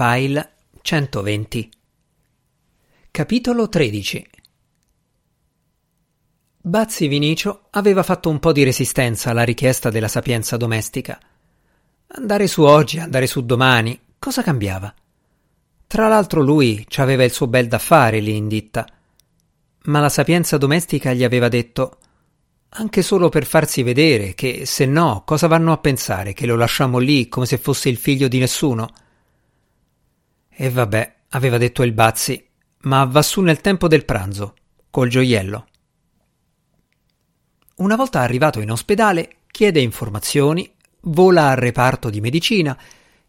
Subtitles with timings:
[0.00, 1.70] File 120
[3.10, 4.26] Capitolo 13
[6.60, 11.18] Bazzi Vinicio aveva fatto un po' di resistenza alla richiesta della sapienza domestica.
[12.14, 14.94] Andare su oggi, andare su domani, cosa cambiava?
[15.88, 18.86] Tra l'altro lui ci aveva il suo bel da fare lì in ditta.
[19.86, 21.98] Ma la sapienza domestica gli aveva detto
[22.68, 26.98] anche solo per farsi vedere che, se no, cosa vanno a pensare che lo lasciamo
[26.98, 29.06] lì come se fosse il figlio di nessuno?
[30.60, 32.44] E vabbè, aveva detto il Bazzi,
[32.80, 34.56] ma va su nel tempo del pranzo,
[34.90, 35.66] col gioiello.
[37.76, 40.68] Una volta arrivato in ospedale, chiede informazioni,
[41.02, 42.76] vola al reparto di medicina,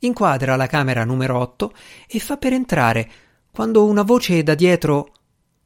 [0.00, 1.72] inquadra la camera numero 8
[2.08, 3.10] e fa per entrare,
[3.52, 5.12] quando una voce da dietro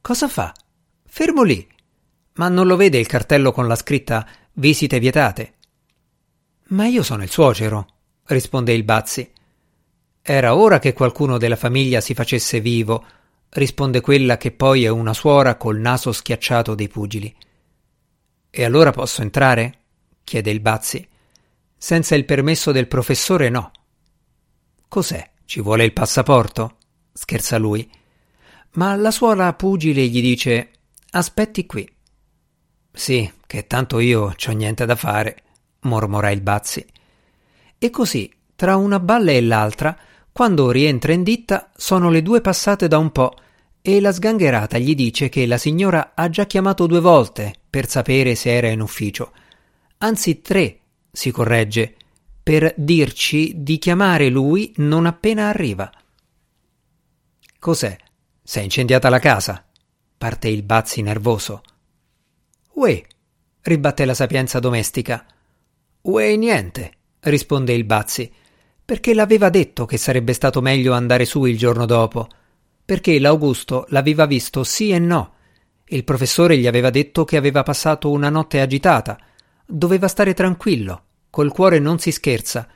[0.02, 0.52] Cosa fa?
[1.06, 1.66] Fermo lì.
[2.34, 5.54] Ma non lo vede il cartello con la scritta Visite vietate?
[6.64, 7.86] Ma io sono il suocero,
[8.24, 9.32] risponde il Bazzi.
[10.28, 13.06] Era ora che qualcuno della famiglia si facesse vivo,
[13.50, 17.32] risponde quella che poi è una suora col naso schiacciato dei pugili.
[18.50, 19.82] E allora posso entrare?
[20.24, 21.08] chiede il Bazzi.
[21.76, 23.70] Senza il permesso del professore no.
[24.88, 25.30] Cos'è?
[25.44, 26.78] Ci vuole il passaporto?
[27.12, 27.88] scherza lui.
[28.72, 30.70] Ma la suora pugile gli dice
[31.10, 31.88] Aspetti qui.
[32.92, 35.36] Sì, che tanto io c'ho niente da fare,
[35.82, 36.84] mormora il Bazzi.
[37.78, 39.96] E così, tra una balla e l'altra,
[40.36, 43.36] quando rientra in ditta sono le due passate da un po'
[43.80, 48.34] e la sgangherata gli dice che la signora ha già chiamato due volte per sapere
[48.34, 49.32] se era in ufficio.
[49.96, 51.96] Anzi tre, si corregge,
[52.42, 55.90] per dirci di chiamare lui non appena arriva.
[57.58, 57.96] Cos'è?
[58.42, 59.64] S'è incendiata la casa?
[60.18, 61.62] parte il Bazzi nervoso.
[62.74, 63.02] Uè,
[63.62, 65.24] ribatte la sapienza domestica.
[66.02, 68.30] Uè, niente, risponde il Bazzi
[68.86, 72.28] perché l'aveva detto che sarebbe stato meglio andare su il giorno dopo,
[72.84, 75.32] perché l'Augusto l'aveva visto sì e no.
[75.86, 79.18] Il professore gli aveva detto che aveva passato una notte agitata,
[79.66, 82.68] doveva stare tranquillo, col cuore non si scherza.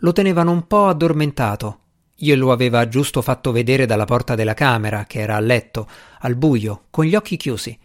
[0.00, 1.78] Lo tenevano un po' addormentato.
[2.14, 5.88] Glielo aveva giusto fatto vedere dalla porta della camera, che era a letto,
[6.20, 7.78] al buio, con gli occhi chiusi.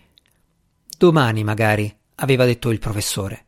[0.98, 3.46] Domani, magari, aveva detto il professore.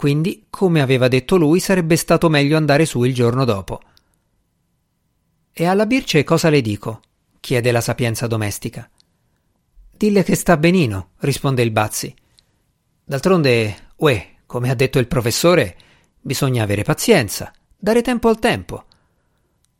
[0.00, 3.82] Quindi, come aveva detto lui, sarebbe stato meglio andare su il giorno dopo.
[5.52, 7.02] E alla Birce cosa le dico?
[7.38, 8.88] chiede la sapienza domestica.
[9.90, 12.14] Dille che sta benino, risponde il Bazzi.
[13.04, 15.76] D'altronde, uè, come ha detto il professore,
[16.18, 18.86] bisogna avere pazienza, dare tempo al tempo.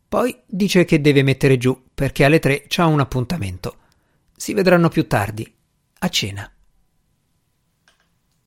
[0.06, 3.76] Poi dice che deve mettere giù perché alle tre c'ha un appuntamento.
[4.37, 5.50] Si vedranno più tardi,
[6.00, 6.52] a cena.